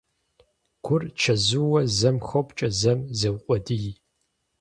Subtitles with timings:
[0.85, 3.85] Гур чэзууэ зэм хопкӀэ, зэм зеукъуэдий.